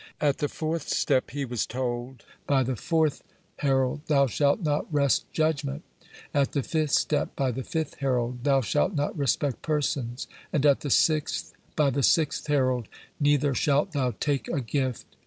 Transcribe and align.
At 0.19 0.39
the 0.39 0.47
fourth 0.47 0.89
step, 0.89 1.29
he 1.29 1.45
was 1.45 1.67
told 1.67 2.23
by 2.47 2.63
the 2.63 2.75
fourth 2.75 3.21
herald, 3.57 4.01
"Thou 4.07 4.25
shalt 4.25 4.61
not 4.61 4.91
wrest 4.91 5.31
judgment"; 5.31 5.83
at 6.33 6.53
the 6.53 6.63
fifth 6.63 6.93
step, 6.93 7.35
by 7.35 7.51
the 7.51 7.61
fifth 7.61 7.97
herald, 7.99 8.43
"Thou 8.43 8.61
shalt 8.61 8.95
not 8.95 9.15
respect 9.15 9.61
persons," 9.61 10.25
and 10.51 10.65
at 10.65 10.79
the 10.79 10.89
sixth, 10.89 11.53
by 11.75 11.91
the 11.91 12.01
sixth 12.01 12.47
herald, 12.47 12.87
"Neither 13.19 13.53
shalt 13.53 13.91
thou 13.91 14.15
take 14.19 14.47
a 14.47 14.59
gift." 14.59 15.05